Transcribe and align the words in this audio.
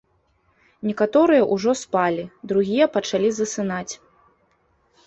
Некаторыя 0.91 1.43
ўжо 1.57 1.71
спалі, 1.83 2.23
другія 2.53 2.85
пачалі 2.99 3.29
засынаць. 3.43 3.89